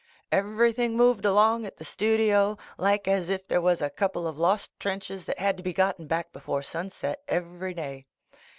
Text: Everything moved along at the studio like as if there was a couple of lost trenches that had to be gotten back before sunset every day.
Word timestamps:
Everything 0.31 0.97
moved 0.97 1.25
along 1.25 1.63
at 1.63 1.77
the 1.77 1.85
studio 1.85 2.57
like 2.79 3.07
as 3.07 3.29
if 3.29 3.45
there 3.47 3.61
was 3.61 3.83
a 3.83 3.89
couple 3.91 4.25
of 4.27 4.39
lost 4.39 4.71
trenches 4.79 5.25
that 5.25 5.37
had 5.37 5.57
to 5.57 5.61
be 5.63 5.73
gotten 5.73 6.07
back 6.07 6.33
before 6.33 6.63
sunset 6.63 7.21
every 7.27 7.75
day. 7.75 8.07